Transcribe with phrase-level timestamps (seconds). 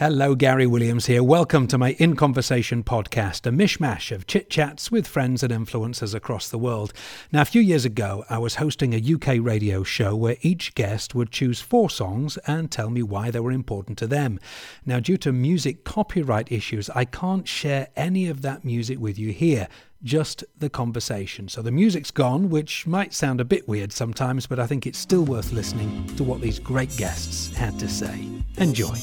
[0.00, 1.24] Hello, Gary Williams here.
[1.24, 6.14] Welcome to my In Conversation podcast, a mishmash of chit chats with friends and influencers
[6.14, 6.92] across the world.
[7.32, 11.16] Now, a few years ago, I was hosting a UK radio show where each guest
[11.16, 14.38] would choose four songs and tell me why they were important to them.
[14.86, 19.32] Now, due to music copyright issues, I can't share any of that music with you
[19.32, 19.66] here
[20.02, 21.48] just the conversation.
[21.48, 24.98] So the music's gone, which might sound a bit weird sometimes, but I think it's
[24.98, 28.26] still worth listening to what these great guests had to say.
[28.56, 28.96] Enjoy.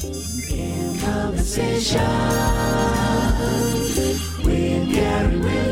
[0.50, 2.00] In conversation
[4.44, 5.65] with Gary.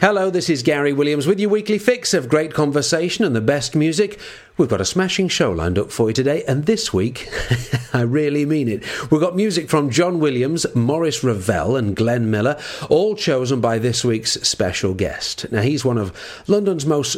[0.00, 3.74] Hello, this is Gary Williams with your weekly fix of great conversation and the best
[3.74, 4.20] music.
[4.58, 7.30] We've got a smashing show lined up for you today, and this week,
[7.94, 8.84] I really mean it.
[9.10, 12.60] We've got music from John Williams, Maurice Ravel, and Glenn Miller,
[12.90, 15.50] all chosen by this week's special guest.
[15.50, 16.14] Now, he's one of
[16.46, 17.16] London's most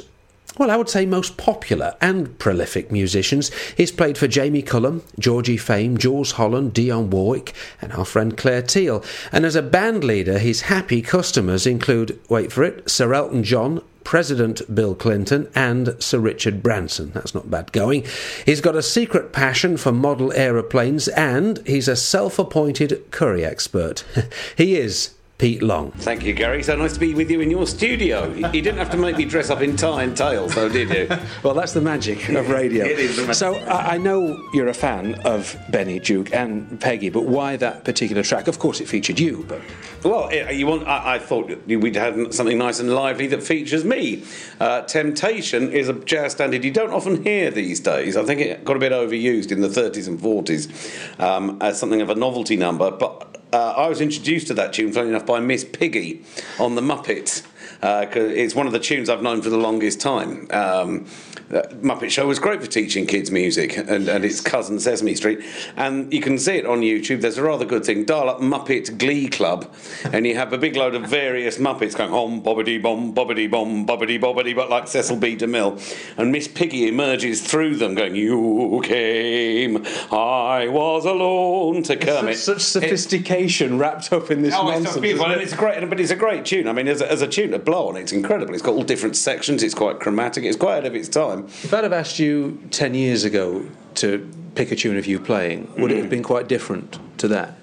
[0.59, 3.51] well, I would say most popular and prolific musicians.
[3.77, 8.63] He's played for Jamie Cullum, Georgie Fame, Jools Holland, Dionne Warwick, and our friend Claire
[8.63, 9.05] Teal.
[9.33, 13.83] And as a band leader, his happy customers include, wait for it, Sir Elton John,
[14.09, 17.11] President Bill Clinton and Sir Richard Branson.
[17.13, 18.07] That's not bad going.
[18.47, 24.05] He's got a secret passion for model aeroplanes and he's a self appointed curry expert.
[24.57, 25.93] he is Pete Long.
[25.93, 26.65] Thank you, Gary.
[26.65, 28.33] So nice to be with you in your studio.
[28.35, 31.17] You didn't have to make me dress up in tie and tails, though, did you?
[31.45, 32.85] well, that's the magic of radio.
[32.85, 33.17] it is.
[33.19, 33.35] Magic.
[33.35, 38.25] So I know you're a fan of Benny Duke and Peggy, but why that particular
[38.25, 38.49] track?
[38.49, 39.61] Of course, it featured you, but
[40.03, 40.89] well, you want?
[40.89, 44.25] I, I thought we'd have something nice and lively that features me.
[44.59, 48.17] Uh, Temptation is a jazz standard you don't often hear these days.
[48.17, 52.01] I think it got a bit overused in the 30s and 40s um, as something
[52.01, 55.41] of a novelty number, but uh, I was introduced to that tune, funny enough, by
[55.41, 56.23] Miss Piggy
[56.59, 57.47] on the Muppets.
[57.83, 60.49] Uh, it's one of the tunes I've known for the longest time.
[60.51, 61.07] Um,
[61.51, 65.41] Uh, Muppet Show was great for teaching kids music and, and its cousin Sesame Street.
[65.77, 67.23] And you can see it on YouTube.
[67.23, 68.05] There's a rather good thing.
[68.05, 69.73] Dial up Muppet Glee Club,
[70.13, 73.87] and you have a big load of various Muppets going hom bobbity bom bobbity bom
[73.87, 75.37] bobbity bobbity, but like Cecil B.
[75.37, 75.81] DeMille.
[76.19, 82.37] And Miss Piggy emerges through them going, You came, I was alone to Kermit.
[82.37, 84.89] Such, such sophistication it, wrapped up in this oh, nonsense.
[84.89, 86.69] It's beautiful, and it's great, but it's a great tune.
[86.69, 88.53] I mean, as a, as a tune to blow on, it's incredible.
[88.53, 91.38] It's got all different sections, it's quite chromatic, it's quite ahead of its time.
[91.47, 93.67] If I'd have asked you 10 years ago
[93.97, 95.97] to pick a tune of you playing, would mm.
[95.97, 97.55] it have been quite different to that?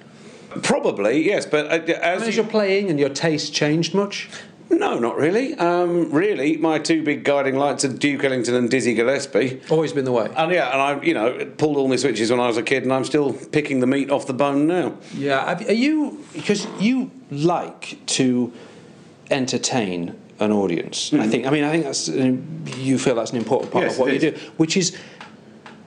[0.63, 2.43] Probably, yes, but uh, as, as you...
[2.43, 4.29] are playing and your taste changed much?
[4.69, 5.53] No, not really.
[5.55, 9.61] Um, really, my two big guiding lights are Duke Ellington and Dizzy Gillespie.
[9.69, 10.31] Always been the way.
[10.35, 12.83] And yeah, and I, you know, pulled all my switches when I was a kid,
[12.83, 14.97] and I'm still picking the meat off the bone now.
[15.13, 18.51] Yeah, are you because you like to
[19.29, 21.11] entertain an audience.
[21.11, 21.19] Mm.
[21.19, 21.47] I think.
[21.47, 24.19] I mean, I think that's you feel that's an important part yes, of what you
[24.19, 24.97] do, which is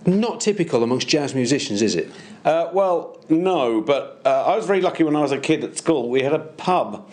[0.07, 2.11] not typical amongst jazz musicians, is it?
[2.45, 5.77] Uh, well, no, but uh, I was very lucky when I was a kid at
[5.77, 6.09] school.
[6.09, 7.11] We had a pub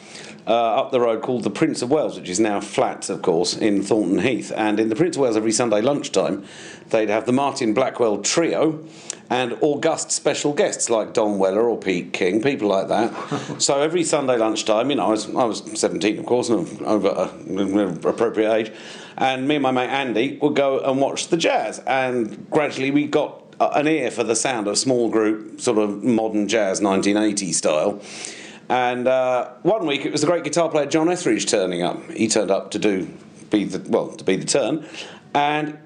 [0.48, 3.58] uh, up the road called the Prince of Wales, which is now Flats, of course,
[3.58, 4.52] in Thornton Heath.
[4.56, 6.46] And in the Prince of Wales, every Sunday lunchtime,
[6.90, 8.86] they'd have the Martin Blackwell Trio
[9.30, 13.12] and august special guests like Don Weller or Pete King, people like that.
[13.62, 17.32] so every Sunday lunchtime, you know, I was, I was 17, of course, and over
[17.48, 18.72] an appropriate age,
[19.18, 21.80] and me and my mate Andy would go and watch the jazz.
[21.80, 26.48] And gradually we got an ear for the sound of small group, sort of modern
[26.48, 28.02] jazz, 1980 style.
[28.68, 32.12] And uh, one week it was the great guitar player John Etheridge turning up.
[32.12, 33.12] He turned up to do
[33.52, 34.88] be the well to be the turn,
[35.34, 35.78] and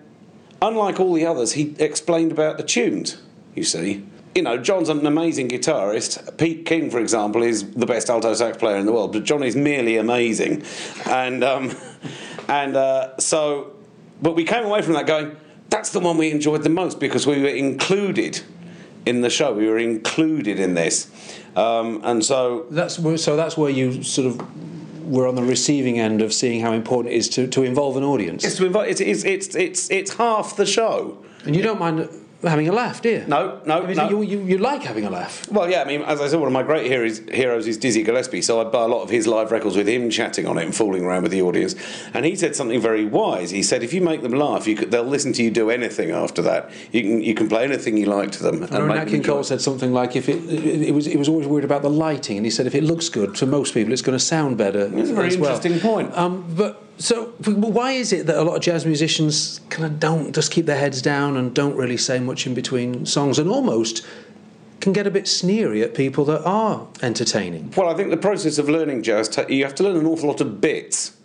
[0.61, 3.21] unlike all the others, he explained about the tunes.
[3.55, 4.05] You see,
[4.35, 6.37] you know, John's an amazing guitarist.
[6.37, 9.43] Pete King, for example, is the best alto sax player in the world, but John
[9.43, 10.63] is merely amazing,
[11.05, 11.75] and um,
[12.47, 13.73] and uh, so,
[14.21, 15.35] but we came away from that going,
[15.69, 18.41] that's the one we enjoyed the most because we were included
[19.05, 19.53] in the show.
[19.53, 21.09] We were included in this.
[21.55, 25.99] Um, and so that's where, so that's where you sort of were on the receiving
[25.99, 28.43] end of seeing how important it is to, to involve an audience.
[28.43, 28.87] It's to involve.
[28.87, 31.23] It's, it's, it's, it's, it's half the show.
[31.45, 32.09] And you don't mind
[32.43, 33.25] having a laugh, do you?
[33.27, 34.09] No, no, I mean, no.
[34.09, 35.49] You, you, you, like having a laugh.
[35.51, 38.03] Well, yeah, I mean, as I said, one of my great heroes, heroes is Dizzy
[38.03, 40.63] Gillespie, so I buy a lot of his live records with him chatting on it
[40.63, 41.75] and fooling around with the audience.
[42.13, 43.51] And he said something very wise.
[43.51, 46.11] He said, if you make them laugh, you could, they'll listen to you do anything
[46.11, 46.71] after that.
[46.91, 48.63] You can, you can play anything you like to them.
[48.63, 51.65] And, Nat King Cole said something like, if it, it, was, it was always worried
[51.65, 54.17] about the lighting, and he said, if it looks good to most people, it's going
[54.17, 54.87] to sound better.
[54.87, 56.15] That's a very interesting point.
[56.17, 60.35] Um, but so, why is it that a lot of jazz musicians kind of don't
[60.35, 64.05] just keep their heads down and don't really say much in between songs and almost
[64.81, 67.71] can get a bit sneery at people that are entertaining?
[67.75, 70.41] Well, I think the process of learning jazz, you have to learn an awful lot
[70.41, 71.15] of bits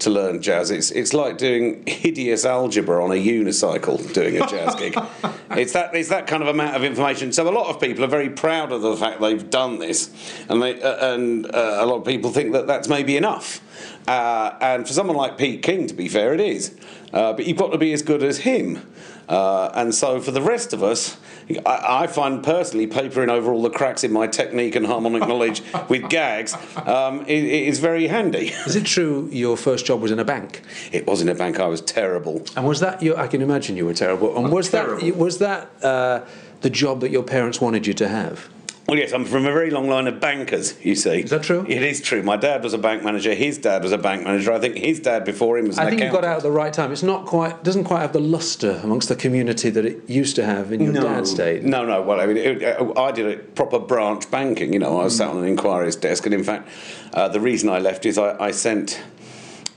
[0.00, 0.70] to learn jazz.
[0.70, 4.96] It's it's like doing hideous algebra on a unicycle doing a jazz gig.
[5.50, 7.32] It's that it's that kind of amount of information.
[7.32, 10.10] So a lot of people are very proud of the fact they've done this,
[10.48, 13.60] and they uh, and uh, a lot of people think that that's maybe enough.
[14.06, 16.74] Uh, and for someone like Pete King, to be fair, it is.
[17.12, 18.90] Uh, but you've got to be as good as him.
[19.28, 21.16] Uh, and so for the rest of us,
[21.64, 25.62] I, I, find personally papering over all the cracks in my technique and harmonic knowledge
[25.88, 26.54] with gags
[26.86, 28.48] um, it, it is very handy.
[28.66, 30.62] Is it true your first job was in a bank?
[30.92, 31.58] It was in a bank.
[31.58, 32.44] I was terrible.
[32.56, 33.18] And was that your?
[33.18, 34.36] I can imagine you were terrible.
[34.36, 35.00] And was terrible.
[35.00, 36.20] that was that uh,
[36.60, 38.48] the job that your parents wanted you to have?
[38.86, 41.20] Well, yes, I'm from a very long line of bankers, you see.
[41.20, 41.64] Is that true?
[41.66, 42.22] It is true.
[42.22, 43.32] My dad was a bank manager.
[43.32, 44.52] His dad was a bank manager.
[44.52, 46.12] I think his dad before him was I think accountant.
[46.12, 46.92] you got out at the right time.
[46.92, 50.44] It's not quite, doesn't quite have the lustre amongst the community that it used to
[50.44, 51.60] have in your no, dad's day.
[51.60, 52.02] No, no.
[52.02, 54.74] Well, I mean, it, I did a proper branch banking.
[54.74, 55.18] You know, I was mm.
[55.18, 56.26] sat on an inquiries desk.
[56.26, 56.68] And in fact,
[57.14, 59.02] uh, the reason I left is I, I sent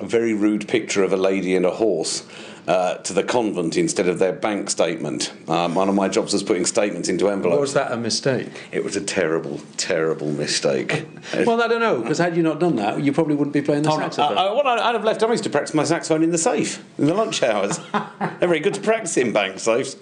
[0.02, 2.28] a very rude picture of a lady and a horse
[2.68, 5.32] uh, to the convent instead of their bank statement.
[5.48, 7.62] Um, one of my jobs was putting statements into envelopes.
[7.62, 8.68] Was that a mistake?
[8.74, 11.06] It was a terrible, terrible mistake.
[11.46, 13.84] well, I don't know, because had you not done that, you probably wouldn't be playing
[13.84, 14.38] the oh, saxophone.
[14.38, 15.24] I, well, I'd have left.
[15.24, 17.80] I used to practice my saxophone in the safe in the lunch hours.
[17.92, 19.96] They're very good to practice in bank safes.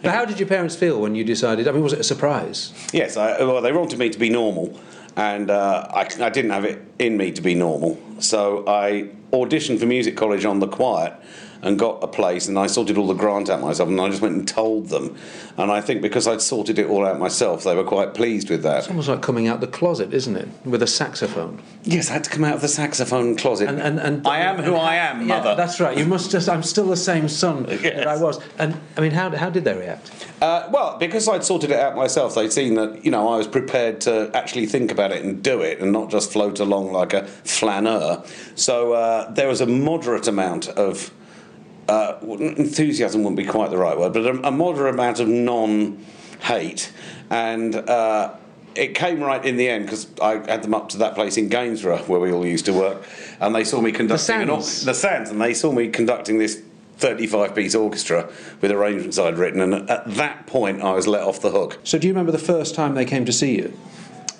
[0.00, 1.66] But how did your parents feel when you decided?
[1.66, 2.72] I mean, was it a surprise?
[2.92, 4.78] Yes, I, well, they wanted me to be normal,
[5.16, 7.98] and uh, I, I, didn't have it in me to be normal.
[8.20, 11.14] So I auditioned for music college on the quiet
[11.62, 14.22] and got a place and I sorted all the grant out myself and I just
[14.22, 15.16] went and told them.
[15.56, 18.62] And I think because I'd sorted it all out myself, they were quite pleased with
[18.62, 18.78] that.
[18.78, 20.48] It's almost like coming out the closet, isn't it?
[20.64, 21.60] With a saxophone.
[21.82, 23.68] Yes, I had to come out of the saxophone closet.
[23.68, 25.54] And, and, and I am who I am, mother.
[25.56, 25.98] That's right.
[25.98, 27.82] You must just, I'm still the same son yes.
[27.82, 28.40] that I was.
[28.58, 30.10] And I mean, how, how did they react?
[30.40, 33.48] Uh, well, because I'd sorted it out myself, they'd seen that, you know, I was
[33.48, 37.12] prepared to actually think about it and do it and not just float along like
[37.12, 38.22] a flaneur.
[38.54, 41.12] So uh, there was a moderate amount of
[41.88, 46.04] uh, enthusiasm wouldn't be quite the right word, but a, a moderate amount of non
[46.40, 46.92] hate.
[47.30, 48.34] And uh,
[48.74, 51.48] it came right in the end because I had them up to that place in
[51.48, 53.02] Gainsborough where we all used to work,
[53.40, 56.62] and they saw me conducting the Sands, the Sands and they saw me conducting this
[56.98, 58.30] 35 piece orchestra
[58.60, 61.78] with arrangements I'd written, and at that point I was let off the hook.
[61.84, 63.72] So, do you remember the first time they came to see you?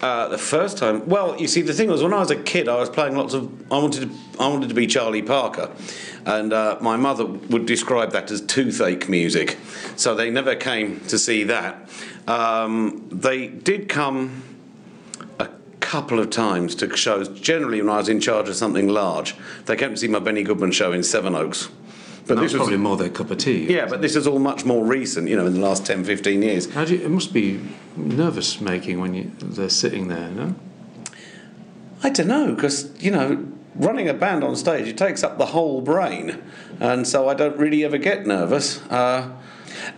[0.00, 2.68] Uh, the first time, well, you see, the thing was when I was a kid,
[2.68, 3.50] I was playing lots of.
[3.72, 5.70] I wanted to, I wanted to be Charlie Parker,
[6.24, 9.58] and uh, my mother would describe that as toothache music.
[9.96, 11.88] So they never came to see that.
[12.28, 14.44] Um, they did come
[15.40, 15.48] a
[15.80, 17.28] couple of times to shows.
[17.28, 19.34] Generally, when I was in charge of something large,
[19.64, 21.70] they came to see my Benny Goodman show in Sevenoaks.
[22.28, 23.72] But this was probably more their cup of tea.
[23.72, 26.42] Yeah, but this is all much more recent, you know, in the last 10, 15
[26.42, 26.70] years.
[26.70, 27.60] How do you, it must be
[27.96, 30.54] nervous making when you, they're sitting there, no?
[32.02, 35.46] I don't know, because, you know, running a band on stage, it takes up the
[35.46, 36.42] whole brain.
[36.80, 38.82] And so I don't really ever get nervous.
[38.86, 39.34] Uh,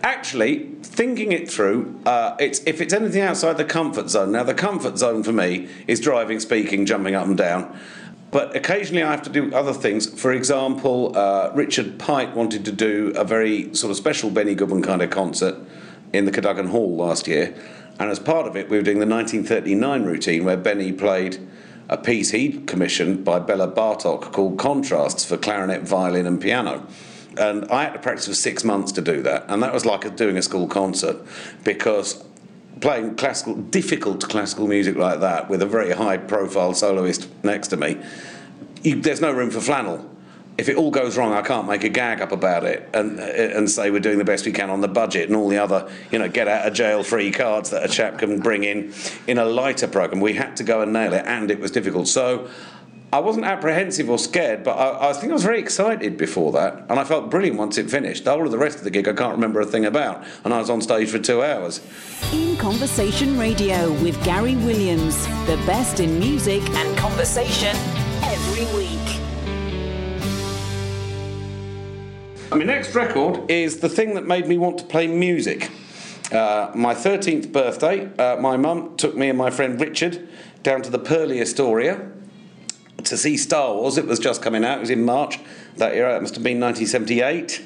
[0.01, 4.31] actually, thinking it through, uh, it's if it's anything outside the comfort zone.
[4.31, 7.77] Now, the comfort zone for me is driving, speaking, jumping up and down.
[8.31, 10.07] But occasionally I have to do other things.
[10.07, 14.81] For example, uh, Richard Pite wanted to do a very sort of special Benny Goodman
[14.81, 15.55] kind of concert
[16.13, 17.53] in the Cadogan Hall last year.
[17.99, 21.45] And as part of it, we were doing the 1939 routine where Benny played
[21.89, 26.87] a piece he'd commissioned by Béla Bartók called Contrasts for clarinet, violin, and piano.
[27.37, 29.45] And I had to practice for six months to do that.
[29.49, 31.17] And that was like doing a school concert
[31.63, 32.23] because
[32.81, 37.77] playing classical, difficult classical music like that with a very high profile soloist next to
[37.77, 37.97] me,
[38.81, 40.09] you, there's no room for flannel.
[40.57, 43.69] If it all goes wrong, I can't make a gag up about it and and
[43.69, 46.19] say we're doing the best we can on the budget and all the other you
[46.19, 48.93] know get out of jail free cards that a chap can bring in
[49.27, 50.19] in a lighter program.
[50.19, 52.09] We had to go and nail it, and it was difficult.
[52.09, 52.49] So
[53.13, 56.85] I wasn't apprehensive or scared, but I, I, think I was very excited before that,
[56.87, 58.23] and I felt brilliant once it finished.
[58.23, 60.53] The whole of the rest of the gig I can't remember a thing about, and
[60.53, 61.81] I was on stage for two hours.
[62.31, 67.75] In Conversation Radio with Gary Williams, the best in music and conversation
[68.23, 68.97] every week.
[72.51, 75.69] My next record is the thing that made me want to play music.
[76.31, 80.29] Uh, my 13th birthday, uh, my mum took me and my friend Richard
[80.63, 82.09] down to the Purley Astoria
[83.11, 83.97] to see Star Wars.
[83.97, 84.77] It was just coming out.
[84.77, 85.39] It was in March
[85.77, 86.09] that year.
[86.09, 87.63] It must have been 1978,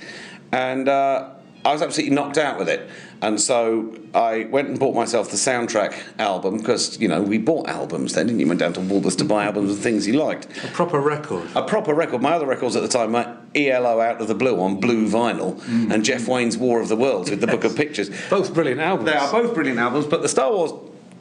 [0.52, 1.30] and uh,
[1.64, 2.90] I was absolutely knocked out with it.
[3.22, 7.68] And so I went and bought myself the soundtrack album because you know we bought
[7.68, 8.48] albums then, didn't you?
[8.48, 10.46] Went down to Woolworths to buy albums of things you liked.
[10.64, 11.48] A proper record.
[11.56, 12.22] A proper record.
[12.22, 15.60] My other records at the time were ELO Out of the Blue on blue vinyl
[15.62, 15.92] mm.
[15.92, 18.10] and Jeff Wayne's War of the Worlds with the Book of Pictures.
[18.30, 19.10] Both brilliant albums.
[19.10, 20.72] They are both brilliant albums, but the Star Wars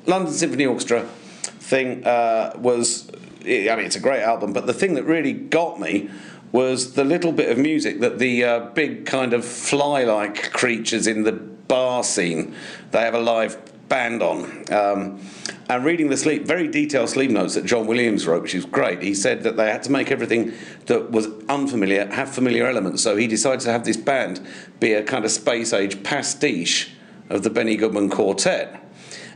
[0.07, 1.07] London Symphony Orchestra
[1.43, 3.11] thing uh, was
[3.45, 4.53] I mean, it's a great album.
[4.53, 6.11] But the thing that really got me
[6.53, 11.25] was the little bit of music that the uh, big kind of fly-like creatures in
[11.25, 12.55] the bar scene
[12.93, 13.59] they have a live
[13.89, 14.65] band on.
[14.73, 15.21] Um,
[15.69, 19.03] and reading the sleep, very detailed sleep notes that John Williams wrote, which is great.
[19.03, 20.53] He said that they had to make everything
[20.87, 23.03] that was unfamiliar have familiar elements.
[23.03, 24.47] So he decided to have this band
[24.81, 26.93] be a kind of space age pastiche
[27.31, 28.84] of the Benny Goodman Quartet.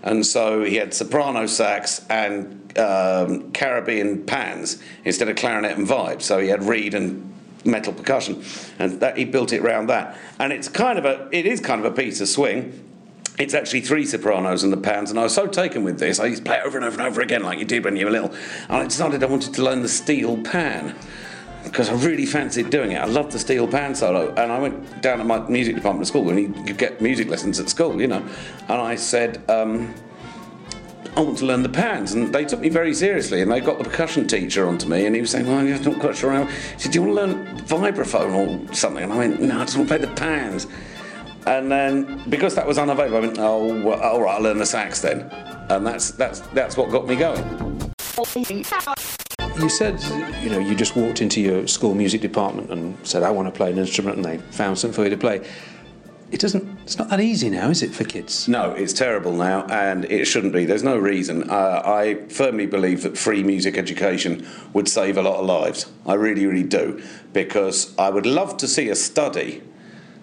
[0.09, 6.23] And so he had soprano sax and um, Caribbean pans instead of clarinet and vibes.
[6.23, 7.31] So he had reed and
[7.67, 8.43] metal percussion,
[8.79, 10.17] and that, he built it around that.
[10.39, 12.85] And it's kind of a, it is kind of a piece of swing.
[13.39, 16.25] It's actually three sopranos and the pans, and I was so taken with this, I
[16.25, 18.07] used to play it over and over and over again, like you did when you
[18.07, 18.33] were little.
[18.69, 20.97] And I decided I wanted to learn the steel pan
[21.65, 22.97] because I really fancied doing it.
[22.97, 26.09] I loved the steel pan solo, and I went down to my music department at
[26.09, 28.25] school, and you could get music lessons at school, you know.
[28.69, 29.95] And I said, um,
[31.17, 33.43] I want to learn the pans, and they took me very seriously.
[33.43, 35.99] And they got the percussion teacher onto me, and he was saying, "Well, I'm not
[35.99, 36.45] quite sure." How.
[36.45, 39.65] He said, "Do you want to learn vibraphone or something?" And I went, "No, I
[39.65, 40.69] just want to play the pans."
[41.47, 44.67] And then because that was unavailable, I went, "Oh, well, all right, I'll learn the
[44.67, 45.29] sax then."
[45.71, 47.93] And that's that's that's what got me going.
[49.59, 50.01] You said,
[50.41, 53.53] you know, you just walked into your school music department and said, "I want to
[53.53, 55.45] play an instrument," and they found something for you to play.
[56.31, 56.79] It doesn't.
[56.85, 58.47] It's not that easy now, is it, for kids?
[58.47, 60.65] No, it's terrible now, and it shouldn't be.
[60.65, 61.51] There's no reason.
[61.51, 65.87] Uh, I firmly believe that free music education would save a lot of lives.
[66.07, 69.63] I really, really do, because I would love to see a study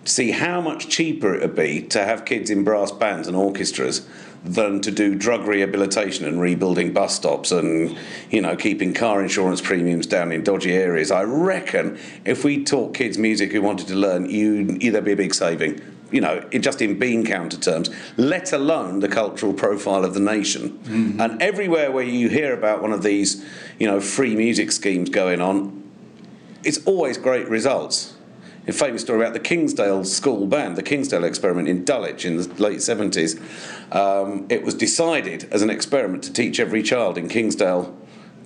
[0.06, 3.36] to see how much cheaper it would be to have kids in brass bands and
[3.36, 4.08] orchestras
[4.46, 7.98] than to do drug rehabilitation and rebuilding bus stops and
[8.30, 11.12] you know keeping car insurance premiums down in dodgy areas.
[11.12, 15.16] I reckon if we taught kids music who wanted to learn, you there'd be a
[15.16, 15.82] big saving.
[16.12, 20.20] You know, it, just in bean counter terms, let alone the cultural profile of the
[20.20, 20.78] nation.
[20.84, 21.20] Mm-hmm.
[21.20, 23.44] And everywhere where you hear about one of these,
[23.80, 25.84] you know, free music schemes going on,
[26.64, 28.15] it's always great results
[28.68, 32.48] a famous story about the Kingsdale School Band, the Kingsdale experiment in Dulwich in the
[32.62, 33.40] late 70s.
[33.96, 37.96] Um, it was decided as an experiment to teach every child in Kingsdale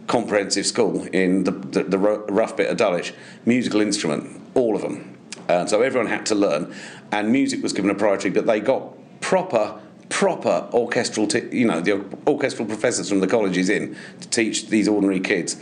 [0.07, 3.13] Comprehensive School in the, the, the rough bit of Dulwich
[3.45, 5.17] musical instrument, all of them.
[5.47, 6.73] And so everyone had to learn,
[7.11, 11.79] and music was given a priority, but they got proper proper orchestral, t- you know,
[11.79, 15.55] the orchestral professors from the colleges in to teach these ordinary kids.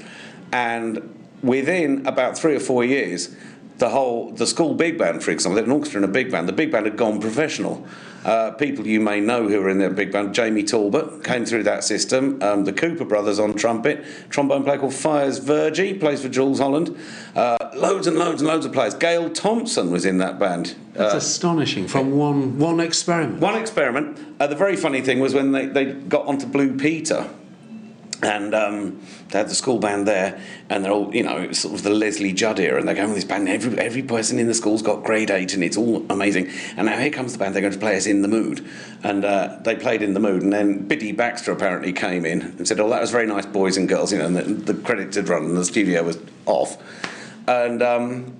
[0.53, 3.35] And within about three or four years,
[3.77, 6.31] the whole the school big band, for example, they had an orchestra and a big
[6.31, 6.48] band.
[6.48, 7.86] The big band had gone professional.
[8.25, 11.63] Uh, people you may know who were in their big band, Jamie Talbot came through
[11.63, 12.41] that system.
[12.41, 16.98] Um, the Cooper brothers on trumpet, trombone player called Fayyaz Virji plays for Jools Holland.
[17.36, 18.96] Uh, loads and loads and loads of players.
[18.96, 20.75] Gail Thompson was in that band.
[20.93, 21.88] That's uh, astonishing.
[21.88, 23.39] From one one experiment.
[23.39, 24.19] One experiment.
[24.39, 27.29] Uh, the very funny thing was when they, they got onto Blue Peter
[28.21, 31.59] and um, they had the school band there, and they're all, you know, it was
[31.59, 33.47] sort of the Leslie Judd era, and they're going with this band.
[33.47, 36.50] Every every person in the school's got grade eight, and it's all amazing.
[36.75, 37.53] And now here comes the band.
[37.53, 38.67] They're going to play us in the mood,
[39.03, 40.41] and uh, they played in the mood.
[40.41, 43.77] And then Biddy Baxter apparently came in and said, "Oh, that was very nice, boys
[43.77, 46.77] and girls." You know, and the, the credits had run, and the studio was off,
[47.47, 47.81] and.
[47.81, 48.33] Um,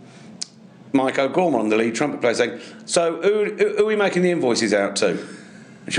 [0.93, 4.74] Mike O'Gorman, the lead trumpet player, saying, "So, who, who, are we making the invoices
[4.74, 5.24] out to?"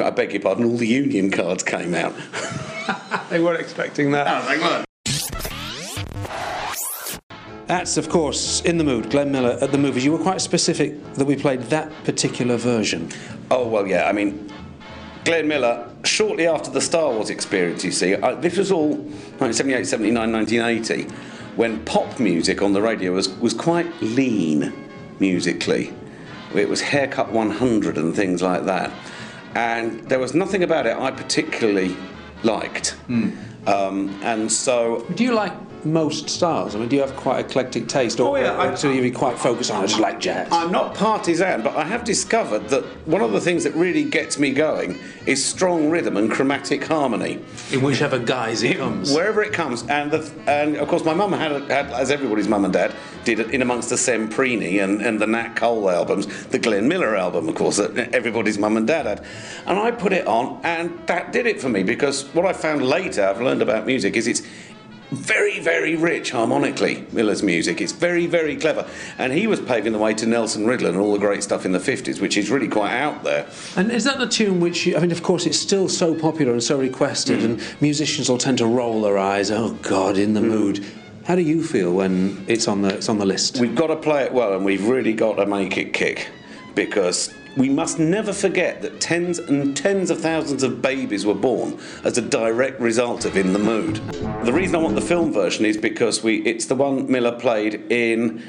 [0.02, 0.64] I beg your pardon.
[0.64, 2.14] All the union cards came out.
[3.30, 4.26] they weren't expecting that.
[4.26, 4.84] No, they weren't.
[7.66, 10.02] That's, of course, In the Mood, Glenn Miller at the movies.
[10.02, 13.10] You were quite specific that we played that particular version.
[13.50, 14.08] Oh, well, yeah.
[14.08, 14.50] I mean,
[15.26, 19.86] Glenn Miller, shortly after the Star Wars experience, you see, I, this was all 1978,
[19.86, 21.14] 79, 1980,
[21.56, 24.72] when pop music on the radio was, was quite lean
[25.20, 25.92] musically.
[26.54, 28.90] It was Haircut 100 and things like that.
[29.54, 31.94] And there was nothing about it I particularly
[32.42, 32.96] liked.
[33.08, 33.36] Mm.
[33.66, 35.04] Um, and so.
[35.14, 35.52] Do you like
[35.84, 36.74] most styles?
[36.74, 39.02] I mean, do you have quite eclectic taste, or, oh, yeah, or, or do you
[39.02, 40.48] be quite focused on I just like jazz?
[40.52, 44.38] I'm not partisan, but I have discovered that one of the things that really gets
[44.38, 47.44] me going is strong rhythm and chromatic harmony.
[47.72, 51.32] In whichever guise it comes, wherever it comes, and the, and of course my mum
[51.32, 52.94] had, had, as everybody's mum and dad
[53.24, 57.48] did, in amongst the Semprini and, and the Nat Cole albums, the Glenn Miller album,
[57.48, 59.24] of course, that everybody's mum and dad had,
[59.66, 62.82] and I put it on, and that did it for me because what I found
[62.82, 64.42] later, I've learned about music, is it's
[65.10, 67.80] very, very rich harmonically, Miller's music.
[67.80, 68.86] It's very, very clever.
[69.16, 71.72] And he was paving the way to Nelson Riddle and all the great stuff in
[71.72, 73.46] the 50s, which is really quite out there.
[73.76, 76.52] And is that the tune which, you, I mean, of course, it's still so popular
[76.52, 77.44] and so requested, mm.
[77.44, 80.48] and musicians will tend to roll their eyes, oh, God, in the mm.
[80.48, 80.86] mood.
[81.24, 83.60] How do you feel when it's on the, it's on the list?
[83.60, 86.28] We've got to play it well, and we've really got to make it kick
[86.74, 91.78] because we must never forget that tens and tens of thousands of babies were born
[92.04, 93.96] as a direct result of In the Mood.
[94.44, 97.90] The reason I want the film version is because we it's the one Miller played
[97.90, 98.42] in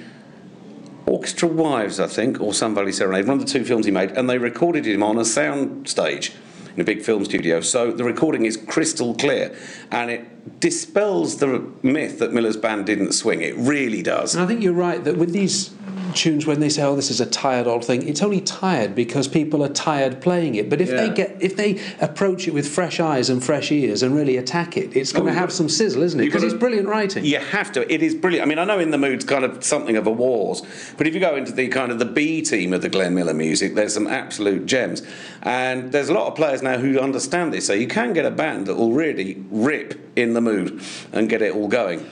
[1.07, 4.11] Orchestra Wives, I think, or Sun Valley Serenade, one of the two films he made,
[4.11, 6.33] and they recorded him on a sound stage
[6.75, 7.61] in a big film studio.
[7.61, 9.57] So the recording is crystal clear,
[9.89, 13.41] and it dispels the myth that Miller's band didn't swing.
[13.41, 14.35] It really does.
[14.35, 15.73] And I think you're right that with these
[16.13, 19.27] tunes when they say, "Oh, this is a tired old thing," it's only tired because
[19.27, 20.69] people are tired playing it.
[20.69, 24.15] But if they get if they approach it with fresh eyes and fresh ears and
[24.15, 26.25] really attack it, it's going Oh, to you have some sizzle, isn't it?
[26.25, 27.25] Because it's brilliant writing.
[27.25, 27.91] You have to.
[27.93, 28.45] It is brilliant.
[28.45, 30.61] I mean, I know In the Mood's kind of something of a wars,
[30.97, 33.33] but if you go into the kind of the B team of the Glenn Miller
[33.33, 35.01] music, there's some absolute gems.
[35.43, 37.65] And there's a lot of players now who understand this.
[37.67, 40.81] So you can get a band that will really rip In the Mood
[41.13, 42.05] and get it all going.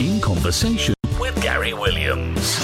[0.00, 1.05] In conversation with
[1.40, 2.56] Gary Williams.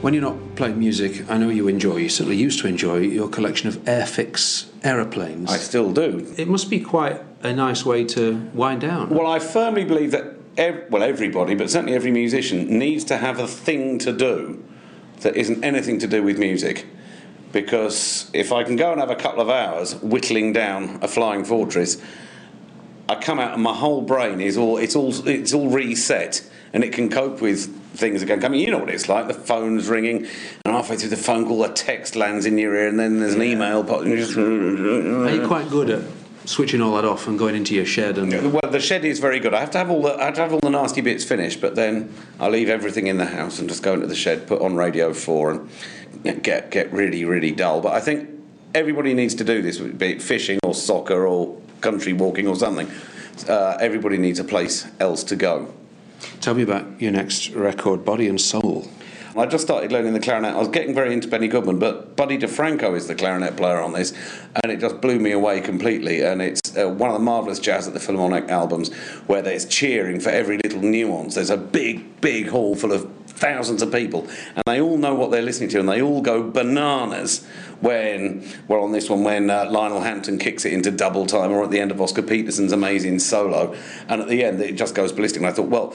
[0.00, 1.96] When you're not playing music, I know you enjoy.
[1.96, 5.50] You certainly used to enjoy your collection of Airfix aeroplanes.
[5.50, 6.32] I still do.
[6.36, 9.08] it must be quite a nice way to wind down.
[9.10, 13.38] Well, I firmly believe that, ev- well, everybody, but certainly every musician, needs to have
[13.40, 14.62] a thing to do
[15.20, 16.86] that isn't anything to do with music.
[17.50, 21.44] Because if I can go and have a couple of hours whittling down a flying
[21.44, 22.00] fortress,
[23.08, 26.84] I come out and my whole brain is all it's all it's all reset and
[26.84, 28.44] it can cope with things again.
[28.44, 29.28] I mean, you know what it's like.
[29.28, 30.26] The phone's ringing,
[30.64, 33.34] and halfway through the phone call, a text lands in your ear, and then there's
[33.34, 33.82] an email.
[33.84, 36.02] pop- and you just- Are you quite good at
[36.44, 39.38] switching all that off and going into your shed and Well, the shed is very
[39.38, 39.52] good.
[39.52, 41.60] I have to have all the I have to have all the nasty bits finished,
[41.60, 44.62] but then I leave everything in the house and just go into the shed, put
[44.62, 45.62] on Radio Four,
[46.24, 47.80] and get get really really dull.
[47.82, 48.30] But I think
[48.74, 52.90] everybody needs to do this, be it fishing or soccer or country walking or something.
[53.46, 55.68] Uh, everybody needs a place else to go.
[56.40, 58.88] Tell me about your next record, Body and Soul.
[59.36, 60.54] I just started learning the clarinet.
[60.54, 63.92] I was getting very into Benny Goodman, but Buddy DeFranco is the clarinet player on
[63.92, 64.12] this,
[64.62, 66.22] and it just blew me away completely.
[66.22, 68.92] And it's uh, one of the marvelous Jazz at the Philharmonic albums
[69.28, 71.36] where there's cheering for every little nuance.
[71.36, 75.30] There's a big, big hall full of thousands of people, and they all know what
[75.30, 77.44] they're listening to, and they all go bananas
[77.80, 81.62] when, well, on this one, when uh, Lionel Hampton kicks it into double time, or
[81.62, 83.74] at the end of Oscar Peterson's amazing solo,
[84.08, 85.40] and at the end it just goes ballistic.
[85.40, 85.94] And I thought, well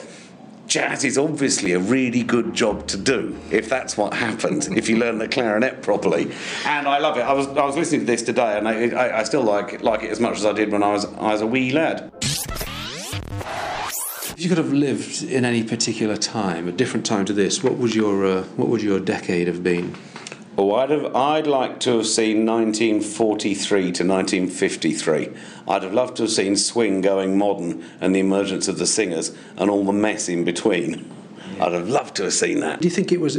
[0.65, 4.97] jazz is obviously a really good job to do if that's what happens if you
[4.97, 6.32] learn the clarinet properly
[6.65, 9.19] and I love it I was, I was listening to this today and I, I,
[9.19, 11.41] I still like like it as much as I did when I was, I was
[11.41, 12.12] a wee lad
[14.34, 17.74] If you could have lived in any particular time, a different time to this, what
[17.76, 19.96] would your uh, what would your decade have been?
[20.58, 21.15] Oh, I'd have.
[21.15, 25.30] I'd like to have seen 1943 to 1953.
[25.67, 29.38] I'd have loved to have seen swing going modern and the emergence of the singers
[29.56, 31.12] and all the mess in between.
[31.62, 32.82] I'd have loved to have seen that.
[32.82, 33.38] Do you think it was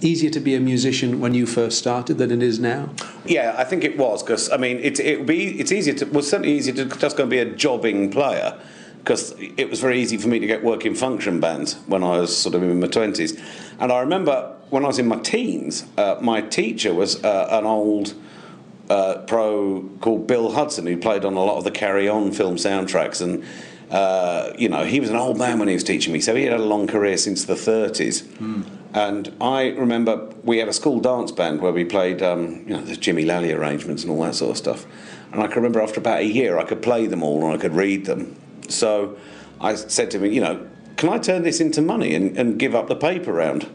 [0.00, 2.88] easier to be a musician when you first started than it is now?
[3.26, 6.06] Yeah, I think it was because I mean it it would be it's easier to
[6.06, 8.58] well certainly easier to just go and be a jobbing player
[9.00, 12.18] because it was very easy for me to get work in function bands when I
[12.18, 13.40] was sort of in my twenties,
[13.78, 17.66] and I remember when I was in my teens, uh, my teacher was uh, an
[17.66, 18.14] old.
[18.88, 22.56] Uh, pro called Bill Hudson, who played on a lot of the Carry On film
[22.56, 23.44] soundtracks, and
[23.88, 26.42] uh, you know he was an old man when he was teaching me, so he
[26.42, 28.26] had a long career since the 30s.
[28.92, 32.80] And I remember we had a school dance band where we played, um, you know,
[32.80, 34.86] the Jimmy Lally arrangements and all that sort of stuff.
[35.32, 37.56] And I can remember after about a year, I could play them all and I
[37.56, 38.34] could read them.
[38.68, 39.16] So
[39.60, 42.74] I said to him, you know, can I turn this into money and, and give
[42.74, 43.68] up the paper round?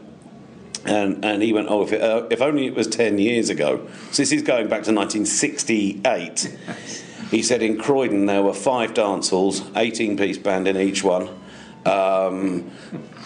[0.84, 3.86] And, and he went, oh, if, it, uh, if only it was 10 years ago.
[4.12, 6.56] So this is going back to 1968.
[7.30, 11.28] He said in Croydon there were five dance halls, 18 piece band in each one,
[11.84, 12.70] um,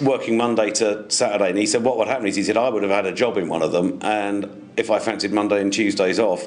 [0.00, 1.50] working Monday to Saturday.
[1.50, 3.36] And he said, what would happen is he said, I would have had a job
[3.36, 6.46] in one of them, and if I fancied Monday and Tuesdays off,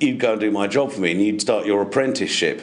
[0.00, 2.62] you'd go and do my job for me and you'd start your apprenticeship.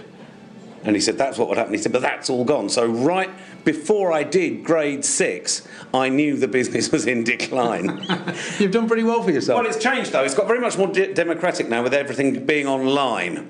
[0.83, 1.73] And he said, that's what would happen.
[1.73, 2.69] He said, but that's all gone.
[2.69, 3.29] So, right
[3.65, 7.87] before I did grade six, I knew the business was in decline.
[8.59, 9.59] You've done pretty well for yourself.
[9.61, 10.23] well, it's changed though.
[10.23, 13.49] It's got very much more de- democratic now with everything being online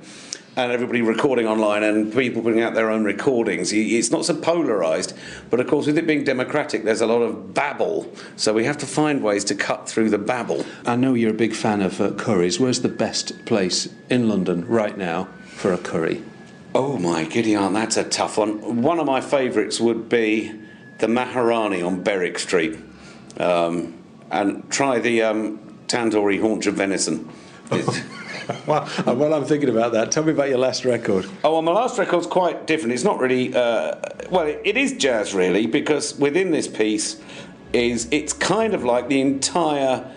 [0.55, 3.71] and everybody recording online and people putting out their own recordings.
[3.71, 5.13] It's not so polarised,
[5.51, 8.11] but of course, with it being democratic, there's a lot of babble.
[8.37, 10.65] So, we have to find ways to cut through the babble.
[10.87, 12.59] I know you're a big fan of uh, curries.
[12.59, 16.23] Where's the best place in London right now for a curry?
[16.79, 18.83] Oh my giddy aunt, that's a tough one.
[18.83, 20.53] One of my favourites would be
[20.99, 22.77] the Maharani on Berwick Street.
[23.37, 23.95] Um,
[24.29, 27.29] and try the um, tandoori haunch of venison.
[28.65, 30.09] Well, uh, well, I'm thinking about that.
[30.09, 31.25] Tell me about your last record.
[31.43, 32.93] Oh, well, my last record's quite different.
[32.93, 33.95] It's not really, uh,
[34.29, 37.21] well, it, it is jazz really, because within this piece
[37.73, 40.09] is it's kind of like the entire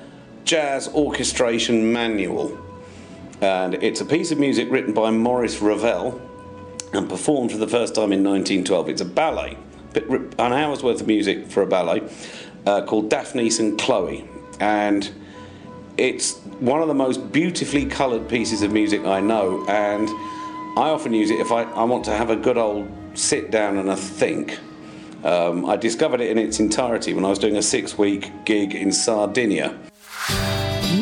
[0.44, 2.56] Jazz Orchestration Manual.
[3.40, 6.29] And it's a piece of music written by Maurice Ravel
[6.92, 8.88] and performed for the first time in 1912.
[8.88, 9.56] It's a ballet,
[9.94, 12.08] an hour's worth of music for a ballet
[12.66, 14.28] uh, called Daphnis and Chloe.
[14.58, 15.10] And
[15.96, 19.64] it's one of the most beautifully coloured pieces of music I know.
[19.68, 20.08] And
[20.78, 23.76] I often use it if I, I want to have a good old sit down
[23.76, 24.58] and a think.
[25.24, 28.74] Um, I discovered it in its entirety when I was doing a six week gig
[28.74, 29.78] in Sardinia.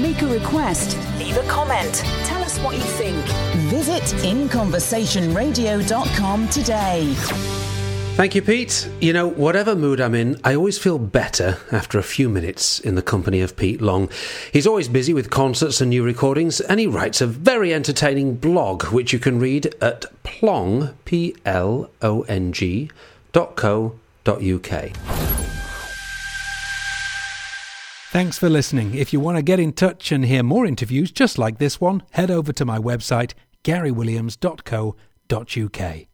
[0.00, 3.47] Make a request, leave a comment, tell us what you think.
[3.68, 7.14] Visit inconversationradio.com today.
[8.18, 8.90] Thank you, Pete.
[9.00, 12.96] You know, whatever mood I'm in, I always feel better after a few minutes in
[12.96, 14.08] the company of Pete Long.
[14.52, 18.86] He's always busy with concerts and new recordings, and he writes a very entertaining blog,
[18.86, 22.90] which you can read at plong, P L O N G,
[23.32, 24.90] dot co dot uk.
[28.10, 28.94] Thanks for listening.
[28.94, 32.02] If you want to get in touch and hear more interviews just like this one,
[32.12, 36.08] head over to my website, garywilliams.co.uk.